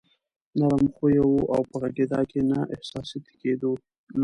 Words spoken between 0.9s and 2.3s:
خويه وو او په غږېدا